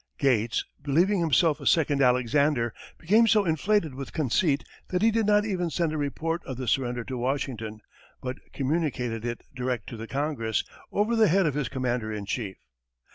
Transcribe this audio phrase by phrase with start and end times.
[0.17, 5.45] Gates, believing himself a second Alexander, became so inflated with conceit that he did not
[5.45, 7.81] even send a report of the surrender to Washington,
[8.19, 12.57] but communicated it direct to the Congress, over the head of his commander in chief.